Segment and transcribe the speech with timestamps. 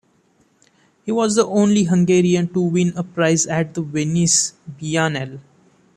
[1.05, 5.39] He was the only Hungarian to win a prize at the Venice Biennale.